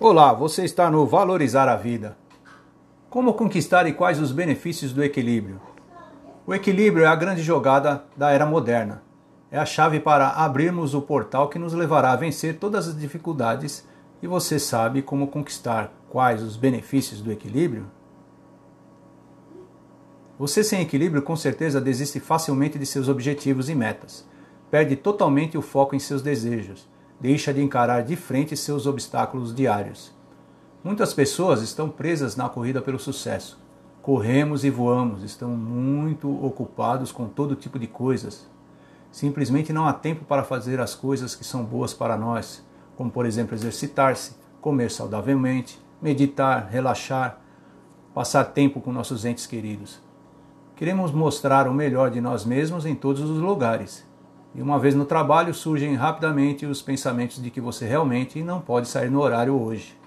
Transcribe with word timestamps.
Olá, 0.00 0.32
você 0.32 0.64
está 0.64 0.90
no 0.90 1.06
Valorizar 1.06 1.68
a 1.68 1.76
Vida. 1.76 2.16
Como 3.08 3.32
conquistar 3.32 3.86
e 3.86 3.92
quais 3.92 4.20
os 4.20 4.32
benefícios 4.32 4.92
do 4.92 5.04
equilíbrio? 5.04 5.60
O 6.44 6.52
equilíbrio 6.52 7.04
é 7.04 7.06
a 7.06 7.14
grande 7.14 7.42
jogada 7.42 8.04
da 8.16 8.32
era 8.32 8.44
moderna. 8.44 9.04
É 9.52 9.58
a 9.58 9.64
chave 9.64 10.00
para 10.00 10.30
abrirmos 10.30 10.94
o 10.94 11.00
portal 11.00 11.48
que 11.48 11.60
nos 11.60 11.74
levará 11.74 12.10
a 12.10 12.16
vencer 12.16 12.58
todas 12.58 12.88
as 12.88 12.98
dificuldades. 12.98 13.86
E 14.20 14.26
você 14.26 14.58
sabe 14.58 15.00
como 15.00 15.28
conquistar 15.28 15.92
quais 16.10 16.42
os 16.42 16.56
benefícios 16.56 17.22
do 17.22 17.30
equilíbrio? 17.30 17.86
Você 20.36 20.64
sem 20.64 20.80
equilíbrio 20.80 21.22
com 21.22 21.36
certeza 21.36 21.80
desiste 21.80 22.18
facilmente 22.18 22.80
de 22.80 22.84
seus 22.84 23.08
objetivos 23.08 23.68
e 23.68 23.76
metas. 23.76 24.28
Perde 24.72 24.96
totalmente 24.96 25.56
o 25.56 25.62
foco 25.62 25.94
em 25.94 26.00
seus 26.00 26.20
desejos 26.20 26.92
deixa 27.20 27.52
de 27.52 27.62
encarar 27.62 28.02
de 28.02 28.16
frente 28.16 28.56
seus 28.56 28.86
obstáculos 28.86 29.54
diários. 29.54 30.12
Muitas 30.82 31.14
pessoas 31.14 31.62
estão 31.62 31.88
presas 31.88 32.36
na 32.36 32.48
corrida 32.48 32.82
pelo 32.82 32.98
sucesso. 32.98 33.58
Corremos 34.02 34.64
e 34.64 34.70
voamos, 34.70 35.22
estão 35.22 35.50
muito 35.50 36.30
ocupados 36.44 37.10
com 37.10 37.26
todo 37.26 37.56
tipo 37.56 37.78
de 37.78 37.86
coisas. 37.86 38.46
Simplesmente 39.10 39.72
não 39.72 39.88
há 39.88 39.92
tempo 39.92 40.24
para 40.24 40.44
fazer 40.44 40.80
as 40.80 40.94
coisas 40.94 41.34
que 41.34 41.44
são 41.44 41.64
boas 41.64 41.94
para 41.94 42.16
nós, 42.16 42.62
como 42.96 43.10
por 43.10 43.24
exemplo 43.24 43.54
exercitar-se, 43.54 44.36
comer 44.60 44.90
saudavelmente, 44.90 45.80
meditar, 46.02 46.68
relaxar, 46.70 47.40
passar 48.12 48.44
tempo 48.44 48.80
com 48.80 48.92
nossos 48.92 49.24
entes 49.24 49.46
queridos. 49.46 50.00
Queremos 50.76 51.12
mostrar 51.12 51.66
o 51.68 51.72
melhor 51.72 52.10
de 52.10 52.20
nós 52.20 52.44
mesmos 52.44 52.84
em 52.84 52.94
todos 52.94 53.22
os 53.22 53.38
lugares 53.38 54.04
e 54.54 54.62
uma 54.62 54.78
vez 54.78 54.94
no 54.94 55.04
trabalho, 55.04 55.52
surgem 55.52 55.94
rapidamente 55.96 56.64
os 56.64 56.80
pensamentos 56.80 57.42
de 57.42 57.50
que 57.50 57.60
você 57.60 57.86
realmente 57.86 58.40
não 58.42 58.60
pode 58.60 58.86
sair 58.86 59.10
no 59.10 59.20
horário 59.20 59.60
hoje, 59.60 59.98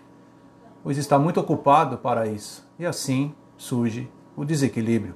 pois 0.82 0.98
está 0.98 1.20
muito 1.20 1.40
ocupado 1.40 1.98
para 1.98 2.28
isso, 2.28 2.66
e 2.80 2.86
assim 2.86 3.36
surge 3.58 4.10
o 4.38 4.46
desequilíbrio. 4.46 5.16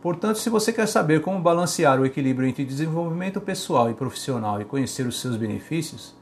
Portanto, 0.00 0.38
se 0.38 0.48
você 0.48 0.72
quer 0.72 0.86
saber 0.86 1.20
como 1.20 1.40
balancear 1.40 2.00
o 2.00 2.06
equilíbrio 2.06 2.48
entre 2.48 2.64
desenvolvimento 2.64 3.40
pessoal 3.40 3.90
e 3.90 3.94
profissional 3.94 4.60
e 4.60 4.64
conhecer 4.64 5.06
os 5.06 5.20
seus 5.20 5.36
benefícios, 5.36 6.16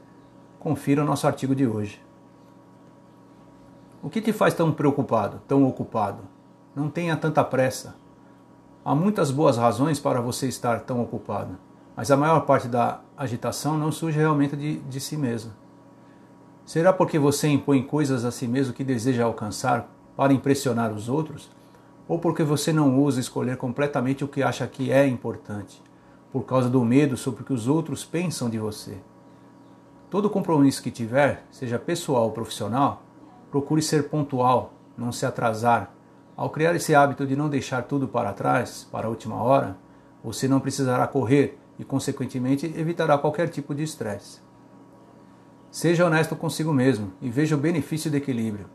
confira 0.59 1.03
o 1.03 1.05
nosso 1.05 1.27
artigo 1.27 1.55
de 1.55 1.65
hoje. 1.67 2.01
O 4.01 4.09
que 4.09 4.19
te 4.19 4.33
faz 4.33 4.53
tão 4.53 4.71
preocupado, 4.71 5.41
tão 5.47 5.65
ocupado? 5.65 6.23
Não 6.75 6.89
tenha 6.89 7.15
tanta 7.15 7.43
pressa. 7.43 7.95
Há 8.83 8.95
muitas 8.95 9.29
boas 9.29 9.57
razões 9.57 9.99
para 9.99 10.19
você 10.19 10.47
estar 10.47 10.81
tão 10.81 11.01
ocupado 11.01 11.68
mas 11.95 12.11
a 12.11 12.17
maior 12.17 12.41
parte 12.41 12.67
da 12.67 13.01
agitação 13.17 13.77
não 13.77 13.91
surge 13.91 14.17
realmente 14.17 14.55
de, 14.55 14.79
de 14.79 14.99
si 14.99 15.17
mesmo. 15.17 15.51
Será 16.65 16.93
porque 16.93 17.19
você 17.19 17.47
impõe 17.47 17.83
coisas 17.83 18.23
a 18.23 18.31
si 18.31 18.47
mesmo 18.47 18.73
que 18.73 18.83
deseja 18.83 19.23
alcançar 19.25 19.89
para 20.15 20.33
impressionar 20.33 20.91
os 20.91 21.09
outros? 21.09 21.49
Ou 22.07 22.19
porque 22.19 22.43
você 22.43 22.73
não 22.73 22.97
ousa 22.99 23.19
escolher 23.19 23.57
completamente 23.57 24.23
o 24.23 24.27
que 24.27 24.41
acha 24.41 24.65
que 24.65 24.91
é 24.91 25.07
importante, 25.07 25.81
por 26.31 26.43
causa 26.43 26.69
do 26.69 26.83
medo 26.83 27.15
sobre 27.17 27.41
o 27.41 27.45
que 27.45 27.53
os 27.53 27.67
outros 27.67 28.03
pensam 28.03 28.49
de 28.49 28.57
você? 28.57 28.97
Todo 30.09 30.29
compromisso 30.29 30.81
que 30.81 30.89
tiver, 30.89 31.45
seja 31.51 31.77
pessoal 31.77 32.23
ou 32.23 32.31
profissional, 32.31 33.03
procure 33.51 33.81
ser 33.81 34.09
pontual, 34.09 34.73
não 34.97 35.11
se 35.11 35.23
atrasar. 35.23 35.93
Ao 36.35 36.49
criar 36.49 36.73
esse 36.75 36.95
hábito 36.95 37.27
de 37.27 37.35
não 37.35 37.47
deixar 37.47 37.83
tudo 37.83 38.07
para 38.07 38.33
trás, 38.33 38.87
para 38.91 39.05
a 39.05 39.09
última 39.09 39.35
hora, 39.35 39.77
você 40.23 40.47
não 40.47 40.59
precisará 40.59 41.05
correr 41.05 41.58
e, 41.79 41.85
consequentemente, 41.85 42.65
evitará 42.77 43.17
qualquer 43.17 43.47
tipo 43.47 43.73
de 43.73 43.83
estresse. 43.83 44.41
Seja 45.71 46.05
honesto 46.05 46.35
consigo 46.35 46.73
mesmo 46.73 47.13
e 47.21 47.29
veja 47.29 47.55
o 47.55 47.59
benefício 47.59 48.11
do 48.11 48.17
equilíbrio. 48.17 48.67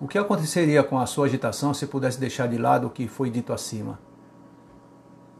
O 0.00 0.08
que 0.08 0.18
aconteceria 0.18 0.82
com 0.82 0.98
a 0.98 1.06
sua 1.06 1.26
agitação 1.26 1.72
se 1.72 1.86
pudesse 1.86 2.18
deixar 2.18 2.48
de 2.48 2.58
lado 2.58 2.86
o 2.86 2.90
que 2.90 3.06
foi 3.06 3.30
dito 3.30 3.52
acima? 3.52 3.98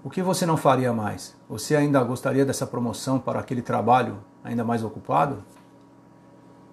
O 0.05 0.09
que 0.09 0.23
você 0.23 0.47
não 0.47 0.57
faria 0.57 0.93
mais? 0.93 1.37
Você 1.49 1.75
ainda 1.75 2.03
gostaria 2.05 2.45
dessa 2.45 2.67
promoção 2.67 3.19
para 3.19 3.41
aquele 3.41 3.63
trabalho 3.63 4.19
ainda 4.45 4.63
mais 4.63 4.85
ocupado? 4.85 5.43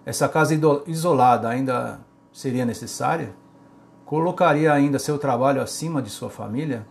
Essa 0.06 0.30
casa 0.30 0.54
isolada 0.86 1.50
ainda 1.50 2.00
seria 2.32 2.66
necessária? 2.66 3.34
Colocaria 4.06 4.72
ainda 4.72 5.00
seu 5.00 5.18
trabalho 5.18 5.62
acima 5.62 6.02
de 6.02 6.10
sua 6.10 6.30
família? 6.30 6.86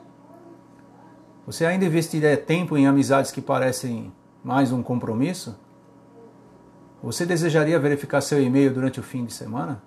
Você 1.47 1.65
ainda 1.65 1.85
investiria 1.85 2.37
tempo 2.37 2.77
em 2.77 2.89
amizades 2.89 3.31
que 3.31 3.41
parecem 3.41 4.13
mais 4.43 4.73
um 4.73 4.83
compromisso? 4.83 5.57
Você 7.01 7.25
desejaria 7.25 7.79
verificar 7.79 8.21
seu 8.21 8.43
e-mail 8.43 8.75
durante 8.75 8.99
o 8.99 9.03
fim 9.03 9.25
de 9.25 9.33
semana? 9.33 9.81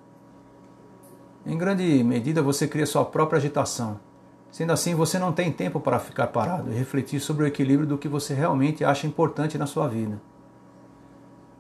Em 1.46 1.58
grande 1.58 2.02
medida, 2.02 2.42
você 2.42 2.66
cria 2.66 2.86
sua 2.86 3.04
própria 3.04 3.40
agitação. 3.40 4.00
Sendo 4.50 4.72
assim, 4.72 4.96
você 4.96 5.20
não 5.20 5.34
tem 5.34 5.52
tempo 5.52 5.82
para 5.82 6.00
ficar 6.00 6.28
parado 6.28 6.72
e 6.72 6.76
refletir 6.76 7.20
sobre 7.20 7.44
o 7.44 7.48
equilíbrio 7.48 7.90
do 7.90 7.98
que 7.98 8.08
você 8.08 8.34
realmente 8.34 8.86
acha 8.86 9.06
importante 9.06 9.58
na 9.58 9.66
sua 9.66 9.86
vida. 9.86 10.22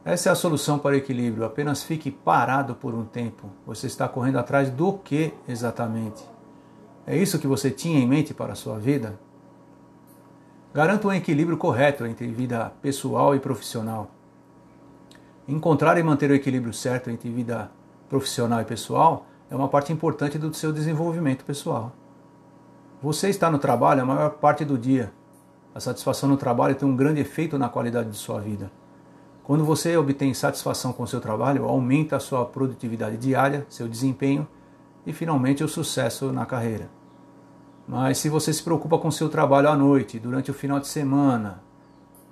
Essa 0.05 0.29
é 0.29 0.31
a 0.31 0.35
solução 0.35 0.79
para 0.79 0.93
o 0.93 0.97
equilíbrio. 0.97 1.43
Apenas 1.43 1.83
fique 1.83 2.09
parado 2.09 2.73
por 2.73 2.95
um 2.95 3.03
tempo. 3.03 3.49
Você 3.67 3.87
está 3.87 4.07
correndo 4.07 4.39
atrás 4.39 4.69
do 4.69 4.93
que 4.93 5.33
exatamente? 5.45 6.23
É 7.05 7.17
isso 7.17 7.37
que 7.37 7.47
você 7.47 7.69
tinha 7.69 7.99
em 7.99 8.07
mente 8.07 8.33
para 8.33 8.53
a 8.53 8.55
sua 8.55 8.79
vida? 8.79 9.19
Garanta 10.71 11.07
um 11.07 11.11
equilíbrio 11.11 11.57
correto 11.57 12.05
entre 12.05 12.27
vida 12.27 12.71
pessoal 12.79 13.35
e 13.35 13.39
profissional. 13.39 14.11
Encontrar 15.47 15.97
e 15.97 16.03
manter 16.03 16.29
o 16.29 16.35
equilíbrio 16.35 16.71
certo 16.71 17.09
entre 17.09 17.27
vida 17.27 17.71
profissional 18.07 18.61
e 18.61 18.65
pessoal 18.65 19.25
é 19.49 19.55
uma 19.55 19.67
parte 19.67 19.91
importante 19.91 20.37
do 20.37 20.53
seu 20.53 20.71
desenvolvimento 20.71 21.43
pessoal. 21.43 21.91
Você 23.01 23.29
está 23.29 23.49
no 23.49 23.57
trabalho 23.57 24.03
a 24.03 24.05
maior 24.05 24.29
parte 24.29 24.63
do 24.63 24.77
dia. 24.77 25.11
A 25.73 25.79
satisfação 25.79 26.29
no 26.29 26.37
trabalho 26.37 26.75
tem 26.75 26.87
um 26.87 26.95
grande 26.95 27.19
efeito 27.19 27.57
na 27.57 27.67
qualidade 27.67 28.11
de 28.11 28.17
sua 28.17 28.39
vida. 28.39 28.71
Quando 29.43 29.65
você 29.65 29.97
obtém 29.97 30.35
satisfação 30.35 30.93
com 30.93 31.07
seu 31.07 31.19
trabalho, 31.19 31.65
aumenta 31.65 32.17
a 32.17 32.19
sua 32.19 32.45
produtividade 32.45 33.17
diária, 33.17 33.65
seu 33.69 33.87
desempenho 33.87 34.47
e 35.03 35.11
finalmente 35.13 35.63
o 35.63 35.67
sucesso 35.67 36.31
na 36.31 36.45
carreira. 36.45 36.98
Mas 37.89 38.19
se 38.19 38.29
você 38.29 38.53
se 38.53 38.61
preocupa 38.61 38.99
com 38.99 39.09
seu 39.09 39.29
trabalho 39.29 39.67
à 39.67 39.75
noite, 39.75 40.19
durante 40.19 40.51
o 40.51 40.53
final 40.53 40.79
de 40.79 40.87
semana, 40.87 41.59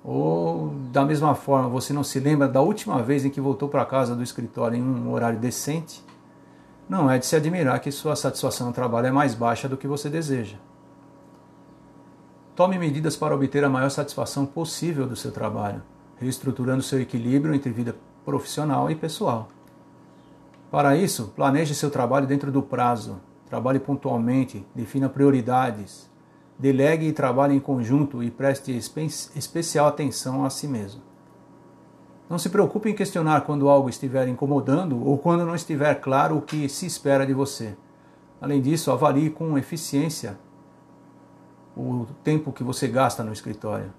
ou 0.04 0.68
da 0.92 1.04
mesma 1.04 1.34
forma 1.34 1.68
você 1.68 1.92
não 1.92 2.04
se 2.04 2.20
lembra 2.20 2.46
da 2.46 2.60
última 2.60 3.02
vez 3.02 3.24
em 3.24 3.30
que 3.30 3.40
voltou 3.40 3.68
para 3.68 3.84
casa 3.84 4.14
do 4.14 4.22
escritório 4.22 4.78
em 4.78 4.82
um 4.82 5.10
horário 5.10 5.36
decente, 5.36 6.00
não 6.88 7.10
é 7.10 7.18
de 7.18 7.26
se 7.26 7.34
admirar 7.34 7.80
que 7.80 7.90
sua 7.90 8.14
satisfação 8.14 8.68
no 8.68 8.72
trabalho 8.72 9.08
é 9.08 9.10
mais 9.10 9.34
baixa 9.34 9.68
do 9.68 9.76
que 9.76 9.88
você 9.88 10.08
deseja. 10.08 10.58
Tome 12.54 12.78
medidas 12.78 13.16
para 13.16 13.34
obter 13.34 13.64
a 13.64 13.68
maior 13.68 13.90
satisfação 13.90 14.46
possível 14.46 15.08
do 15.08 15.16
seu 15.16 15.32
trabalho, 15.32 15.82
reestruturando 16.18 16.84
seu 16.84 17.00
equilíbrio 17.00 17.52
entre 17.52 17.72
vida 17.72 17.96
profissional 18.24 18.92
e 18.92 18.94
pessoal. 18.94 19.48
Para 20.70 20.96
isso, 20.96 21.32
planeje 21.34 21.74
seu 21.74 21.90
trabalho 21.90 22.28
dentro 22.28 22.52
do 22.52 22.62
prazo, 22.62 23.20
trabalhe 23.48 23.78
pontualmente, 23.78 24.66
defina 24.74 25.08
prioridades, 25.08 26.10
delegue 26.58 27.06
e 27.06 27.12
trabalhe 27.12 27.54
em 27.54 27.60
conjunto 27.60 28.22
e 28.22 28.30
preste 28.30 28.76
espe 28.76 29.06
especial 29.34 29.86
atenção 29.86 30.44
a 30.44 30.50
si 30.50 30.68
mesmo. 30.68 31.02
Não 32.28 32.38
se 32.38 32.50
preocupe 32.50 32.90
em 32.90 32.94
questionar 32.94 33.40
quando 33.42 33.70
algo 33.70 33.88
estiver 33.88 34.28
incomodando 34.28 35.02
ou 35.02 35.16
quando 35.16 35.46
não 35.46 35.54
estiver 35.54 35.94
claro 35.94 36.36
o 36.36 36.42
que 36.42 36.68
se 36.68 36.84
espera 36.84 37.26
de 37.26 37.32
você. 37.32 37.74
Além 38.40 38.60
disso, 38.60 38.92
avalie 38.92 39.30
com 39.30 39.56
eficiência 39.56 40.38
o 41.74 42.06
tempo 42.22 42.52
que 42.52 42.62
você 42.62 42.86
gasta 42.86 43.24
no 43.24 43.32
escritório. 43.32 43.92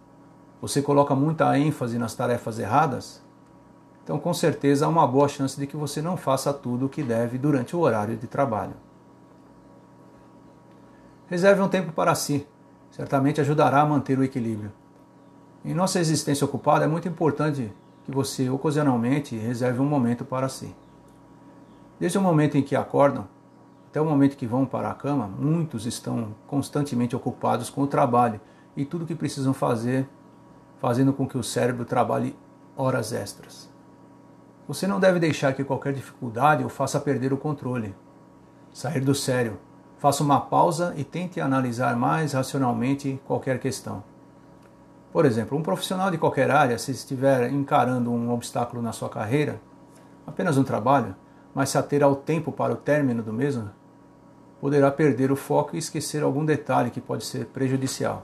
Você 0.62 0.82
coloca 0.82 1.16
muita 1.16 1.58
ênfase 1.58 1.98
nas 1.98 2.14
tarefas 2.14 2.60
erradas? 2.60 3.24
Então, 4.04 4.20
com 4.20 4.34
certeza, 4.34 4.86
há 4.86 4.90
uma 4.90 5.08
boa 5.08 5.28
chance 5.28 5.58
de 5.60 5.66
que 5.66 5.78
você 5.78 6.02
não 6.02 6.18
faça 6.18 6.54
tudo 6.54 6.86
o 6.86 6.90
que 6.90 7.02
deve 7.02 7.38
durante 7.38 7.76
o 7.76 7.80
horário 7.80 8.18
de 8.18 8.28
trabalho. 8.28 8.74
Reserve 11.30 11.62
um 11.62 11.70
tempo 11.70 11.92
para 11.92 12.16
si. 12.16 12.48
Certamente 12.90 13.40
ajudará 13.40 13.82
a 13.82 13.86
manter 13.86 14.18
o 14.18 14.24
equilíbrio. 14.24 14.72
Em 15.64 15.76
nossa 15.76 16.00
existência 16.00 16.44
ocupada 16.44 16.86
é 16.86 16.88
muito 16.88 17.08
importante 17.08 17.72
que 18.04 18.12
você 18.12 18.50
ocasionalmente 18.50 19.38
reserve 19.38 19.80
um 19.80 19.86
momento 19.86 20.26
para 20.26 20.50
si. 20.50 20.76
Desde 22.00 22.18
o 22.18 22.22
momento 22.22 22.58
em 22.58 22.64
que 22.64 22.76
acordam 22.76 23.28
até 23.90 24.02
o 24.02 24.06
momento 24.06 24.38
que 24.38 24.48
vão 24.48 24.66
para 24.66 24.90
a 24.90 24.96
cama, 24.96 25.28
muitos 25.28 25.86
estão 25.86 26.34
constantemente 26.48 27.16
ocupados 27.16 27.70
com 27.70 27.84
o 27.84 27.88
trabalho 27.88 28.42
e 28.76 28.84
tudo 28.84 29.04
o 29.04 29.08
que 29.08 29.14
precisam 29.14 29.54
fazer, 29.54 30.10
fazendo 30.80 31.14
com 31.14 31.28
que 31.28 31.38
o 31.38 31.44
cérebro 31.44 31.86
trabalhe 31.86 32.36
horas 32.76 33.14
extras. 33.14 33.70
Você 34.68 34.88
não 34.88 35.00
deve 35.00 35.20
deixar 35.20 35.54
que 35.54 35.64
qualquer 35.64 35.94
dificuldade 35.94 36.64
o 36.64 36.70
faça 36.70 37.00
perder 37.00 37.32
o 37.34 37.38
controle, 37.38 37.96
sair 38.72 39.02
do 39.02 39.14
sério 39.14 39.60
faça 40.00 40.24
uma 40.24 40.40
pausa 40.40 40.94
e 40.98 41.04
tente 41.04 41.42
analisar 41.42 41.96
mais 41.96 42.32
racionalmente 42.32 43.22
qualquer 43.28 43.60
questão. 43.60 44.02
Por 45.12 45.26
exemplo, 45.26 45.58
um 45.58 45.62
profissional 45.62 46.10
de 46.10 46.18
qualquer 46.18 46.50
área, 46.50 46.78
se 46.78 46.92
estiver 46.92 47.52
encarando 47.52 48.10
um 48.10 48.32
obstáculo 48.32 48.82
na 48.82 48.94
sua 48.94 49.10
carreira, 49.10 49.60
apenas 50.26 50.58
um 50.58 50.64
trabalho, 50.64 51.16
mas 51.54 51.70
se 51.70 51.78
ater 51.78 52.02
ao 52.02 52.16
tempo 52.16 52.52
para 52.52 52.72
o 52.72 52.78
término 52.78 53.22
do 53.22 53.34
mesmo, 53.34 53.70
poderá 54.62 54.90
perder 54.90 55.32
o 55.32 55.36
foco 55.36 55.76
e 55.76 55.80
esquecer 55.80 56.24
algum 56.24 56.46
detalhe 56.46 56.92
que 56.92 57.02
pode 57.02 57.26
ser 57.26 57.48
prejudicial. 57.48 58.24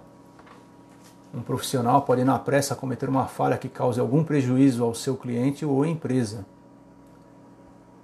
Um 1.33 1.41
profissional 1.41 2.03
pode, 2.03 2.23
na 2.23 2.39
pressa, 2.39 2.75
cometer 2.75 3.09
uma 3.09 3.25
falha 3.25 3.57
que 3.57 3.67
cause 3.67 3.99
algum 3.99 4.23
prejuízo 4.23 4.81
ao 4.81 4.93
seu 4.93 5.17
cliente 5.17 5.65
ou 5.65 5.85
empresa. 5.85 6.45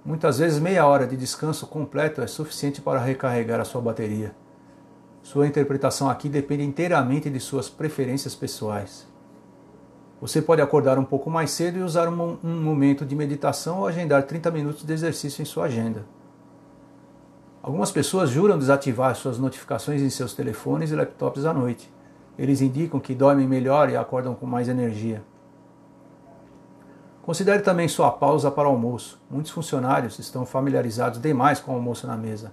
Muitas 0.04 0.38
vezes, 0.38 0.58
meia 0.58 0.84
hora 0.84 1.06
de 1.06 1.16
descanso 1.16 1.64
completo 1.66 2.20
é 2.20 2.26
suficiente 2.26 2.80
para 2.80 2.98
recarregar 2.98 3.60
a 3.60 3.64
sua 3.64 3.80
bateria. 3.80 4.34
Sua 5.22 5.46
interpretação 5.46 6.10
aqui 6.10 6.28
depende 6.28 6.64
inteiramente 6.64 7.30
de 7.30 7.38
suas 7.38 7.70
preferências 7.70 8.34
pessoais. 8.34 9.06
Você 10.20 10.42
pode 10.42 10.60
acordar 10.60 10.98
um 10.98 11.04
pouco 11.04 11.30
mais 11.30 11.52
cedo 11.52 11.78
e 11.78 11.82
usar 11.82 12.08
um, 12.08 12.36
um 12.42 12.62
momento 12.62 13.06
de 13.06 13.14
meditação 13.14 13.78
ou 13.78 13.86
agendar 13.86 14.24
30 14.24 14.50
minutos 14.50 14.84
de 14.84 14.92
exercício 14.92 15.40
em 15.40 15.44
sua 15.44 15.66
agenda. 15.66 16.04
Algumas 17.62 17.92
pessoas 17.92 18.30
juram 18.30 18.58
desativar 18.58 19.14
suas 19.14 19.38
notificações 19.38 20.02
em 20.02 20.10
seus 20.10 20.34
telefones 20.34 20.90
e 20.90 20.96
laptops 20.96 21.44
à 21.44 21.52
noite. 21.52 21.92
Eles 22.36 22.60
indicam 22.60 22.98
que 22.98 23.14
dormem 23.14 23.46
melhor 23.46 23.88
e 23.88 23.96
acordam 23.96 24.34
com 24.34 24.46
mais 24.46 24.68
energia. 24.68 25.22
Considere 27.22 27.62
também 27.62 27.86
sua 27.86 28.10
pausa 28.10 28.50
para 28.50 28.68
o 28.68 28.72
almoço. 28.72 29.20
Muitos 29.30 29.52
funcionários 29.52 30.18
estão 30.18 30.44
familiarizados 30.44 31.20
demais 31.20 31.60
com 31.60 31.70
o 31.70 31.74
almoço 31.76 32.04
na 32.04 32.16
mesa. 32.16 32.52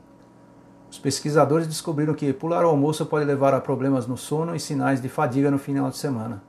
Os 0.92 1.00
pesquisadores 1.00 1.68
descobriram 1.68 2.14
que 2.14 2.32
pular 2.32 2.64
o 2.64 2.70
almoço 2.70 3.06
pode 3.06 3.26
levar 3.26 3.54
a 3.54 3.60
problemas 3.60 4.06
no 4.06 4.16
sono 4.16 4.56
e 4.56 4.60
sinais 4.60 5.02
de 5.02 5.10
fadiga 5.10 5.50
no 5.50 5.58
final 5.58 5.90
de 5.90 5.98
semana. 5.98 6.44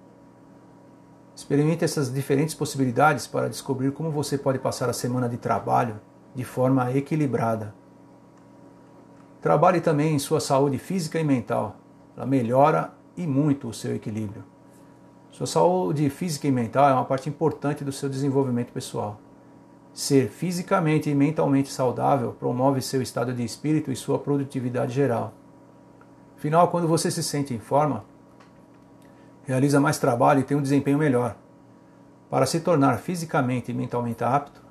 Experimente 1.35 1.83
essas 1.83 2.13
diferentes 2.13 2.55
possibilidades 2.55 3.27
para 3.27 3.49
descobrir 3.49 3.91
como 3.93 4.11
você 4.11 4.37
pode 4.37 4.59
passar 4.59 4.91
a 4.91 4.95
semana 4.95 5.27
de 5.27 5.39
trabalho 5.39 5.99
de 6.35 6.45
forma 6.45 6.93
equilibrada. 6.93 7.75
Trabalhe 9.41 9.81
também 9.81 10.15
em 10.15 10.19
sua 10.19 10.41
saúde 10.41 10.77
física 10.77 11.19
e 11.19 11.25
mental. 11.25 11.77
Ela 12.15 12.27
melhora 12.27 12.93
e 13.17 13.27
muito 13.27 13.69
o 13.69 13.73
seu 13.73 13.95
equilíbrio. 13.95 14.45
Sua 15.31 15.47
saúde 15.47 16.09
física 16.11 16.47
e 16.49 16.51
mental 16.51 16.89
é 16.89 16.93
uma 16.93 17.05
parte 17.05 17.29
importante 17.29 17.85
do 17.85 17.93
seu 17.93 18.09
desenvolvimento 18.09 18.73
pessoal. 18.73 19.21
Ser 19.93 20.29
fisicamente 20.29 21.09
e 21.09 21.15
mentalmente 21.15 21.71
saudável 21.71 22.33
promove 22.33 22.81
seu 22.81 23.01
estado 23.01 23.33
de 23.33 23.45
espírito 23.45 23.91
e 23.91 23.97
sua 23.97 24.19
produtividade 24.19 24.93
geral. 24.93 25.33
Afinal, 26.37 26.69
quando 26.69 26.89
você 26.89 27.11
se 27.11 27.23
sente 27.23 27.55
em 27.55 27.59
forma, 27.59 28.05
realiza 29.45 29.81
mais 29.81 29.99
trabalho 29.99 30.41
e 30.41 30.45
tem 30.45 30.57
um 30.57 30.63
desempenho 30.63 30.99
melhor. 30.99 31.37
Para 32.29 32.47
se 32.47 32.61
tornar 32.61 32.99
fisicamente 32.99 33.71
e 33.71 33.75
mentalmente 33.75 34.23
apto, 34.23 34.63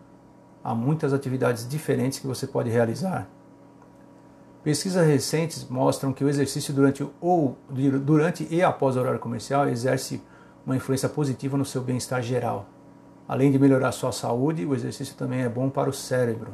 há 0.63 0.73
muitas 0.73 1.13
atividades 1.13 1.67
diferentes 1.67 2.19
que 2.19 2.27
você 2.27 2.47
pode 2.47 2.69
realizar 2.69 3.27
Pesquisas 4.63 5.07
recentes 5.07 5.65
mostram 5.69 6.11
que 6.11 6.23
o 6.23 6.29
exercício 6.29 6.73
durante, 6.73 7.07
ou, 7.21 7.57
durante 8.03 8.45
e 8.51 8.61
após 8.61 8.95
o 8.95 8.99
horário 8.99 9.19
comercial 9.19 9.69
exerce 9.69 10.21
uma 10.69 10.75
influência 10.75 11.09
positiva 11.09 11.57
no 11.57 11.65
seu 11.65 11.81
bem-estar 11.81 12.21
geral. 12.21 12.67
Além 13.27 13.51
de 13.51 13.57
melhorar 13.57 13.91
sua 13.91 14.11
saúde, 14.11 14.67
o 14.67 14.75
exercício 14.75 15.15
também 15.15 15.41
é 15.41 15.49
bom 15.49 15.67
para 15.67 15.89
o 15.89 15.93
cérebro. 15.93 16.51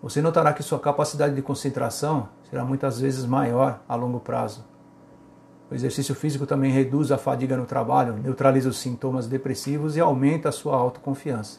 Você 0.00 0.22
notará 0.22 0.52
que 0.52 0.62
sua 0.62 0.78
capacidade 0.78 1.34
de 1.34 1.42
concentração 1.42 2.28
será 2.48 2.64
muitas 2.64 3.00
vezes 3.00 3.26
maior 3.26 3.82
a 3.88 3.96
longo 3.96 4.20
prazo. 4.20 4.64
O 5.68 5.74
exercício 5.74 6.14
físico 6.14 6.46
também 6.46 6.70
reduz 6.70 7.10
a 7.10 7.18
fadiga 7.18 7.56
no 7.56 7.66
trabalho, 7.66 8.14
neutraliza 8.14 8.68
os 8.68 8.78
sintomas 8.78 9.26
depressivos 9.26 9.96
e 9.96 10.00
aumenta 10.00 10.48
a 10.48 10.52
sua 10.52 10.76
autoconfiança. 10.76 11.58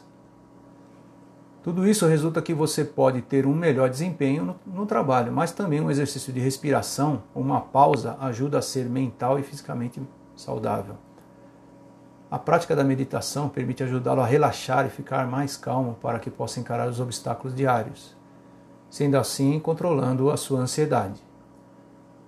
Tudo 1.62 1.86
isso 1.86 2.06
resulta 2.06 2.40
que 2.40 2.54
você 2.54 2.82
pode 2.82 3.20
ter 3.20 3.46
um 3.46 3.54
melhor 3.54 3.90
desempenho 3.90 4.44
no, 4.44 4.56
no, 4.66 4.86
trabalho, 4.86 5.30
mas 5.30 5.52
também 5.52 5.82
um 5.82 5.90
exercício 5.90 6.32
de 6.32 6.40
respiração, 6.40 7.22
uma 7.34 7.60
pausa, 7.60 8.16
ajuda 8.20 8.58
a 8.58 8.62
ser 8.62 8.88
mental 8.88 9.38
e 9.38 9.42
fisicamente 9.42 10.00
saudável. 10.34 10.96
A 12.32 12.38
prática 12.38 12.74
da 12.74 12.82
meditação 12.82 13.46
permite 13.46 13.82
ajudá-lo 13.82 14.22
a 14.22 14.24
relaxar 14.24 14.86
e 14.86 14.88
ficar 14.88 15.26
mais 15.26 15.54
calmo 15.54 15.98
para 16.00 16.18
que 16.18 16.30
possa 16.30 16.60
encarar 16.60 16.88
os 16.88 16.98
obstáculos 16.98 17.54
diários, 17.54 18.16
sendo 18.88 19.18
assim 19.18 19.60
controlando 19.60 20.30
a 20.30 20.36
sua 20.38 20.60
ansiedade. 20.60 21.22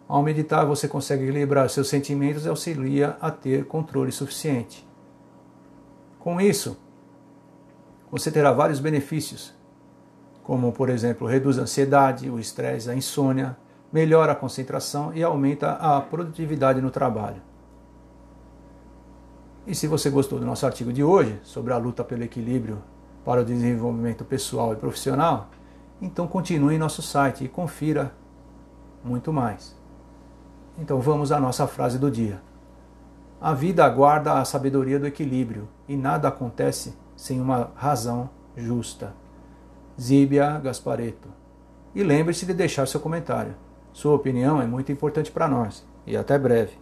Ao 0.06 0.22
meditar, 0.22 0.66
você 0.66 0.86
consegue 0.86 1.24
equilibrar 1.24 1.70
seus 1.70 1.88
sentimentos 1.88 2.44
e 2.44 2.50
auxilia 2.50 3.16
a 3.18 3.30
ter 3.30 3.64
controle 3.64 4.12
suficiente. 4.12 4.86
Com 6.18 6.38
isso, 6.38 6.76
você 8.10 8.30
terá 8.30 8.52
vários 8.52 8.80
benefícios, 8.80 9.54
como, 10.42 10.70
por 10.70 10.90
exemplo, 10.90 11.26
reduz 11.26 11.58
a 11.58 11.62
ansiedade, 11.62 12.28
o 12.28 12.38
estresse, 12.38 12.90
a 12.90 12.94
insônia, 12.94 13.56
melhora 13.90 14.32
a 14.32 14.36
concentração 14.36 15.14
e 15.14 15.22
aumenta 15.22 15.70
a 15.70 15.98
produtividade 15.98 16.82
no 16.82 16.90
trabalho. 16.90 17.53
E 19.66 19.74
se 19.74 19.86
você 19.86 20.10
gostou 20.10 20.38
do 20.38 20.44
nosso 20.44 20.66
artigo 20.66 20.92
de 20.92 21.02
hoje 21.02 21.40
sobre 21.42 21.72
a 21.72 21.78
luta 21.78 22.04
pelo 22.04 22.22
equilíbrio 22.22 22.82
para 23.24 23.40
o 23.40 23.44
desenvolvimento 23.44 24.24
pessoal 24.24 24.74
e 24.74 24.76
profissional, 24.76 25.48
então 26.02 26.26
continue 26.26 26.74
em 26.74 26.78
nosso 26.78 27.00
site 27.00 27.44
e 27.44 27.48
confira 27.48 28.12
muito 29.02 29.32
mais. 29.32 29.74
Então 30.78 31.00
vamos 31.00 31.32
à 31.32 31.40
nossa 31.40 31.66
frase 31.66 31.98
do 31.98 32.10
dia. 32.10 32.42
A 33.40 33.54
vida 33.54 33.84
aguarda 33.84 34.34
a 34.34 34.44
sabedoria 34.44 34.98
do 34.98 35.06
equilíbrio 35.06 35.68
e 35.88 35.96
nada 35.96 36.28
acontece 36.28 36.94
sem 37.16 37.40
uma 37.40 37.70
razão 37.74 38.28
justa. 38.56 39.14
Zíbia 40.00 40.58
Gaspareto. 40.58 41.28
E 41.94 42.02
lembre-se 42.02 42.44
de 42.44 42.52
deixar 42.52 42.86
seu 42.86 43.00
comentário. 43.00 43.54
Sua 43.92 44.14
opinião 44.14 44.60
é 44.60 44.66
muito 44.66 44.90
importante 44.90 45.30
para 45.30 45.46
nós. 45.46 45.86
E 46.06 46.16
até 46.16 46.38
breve. 46.38 46.72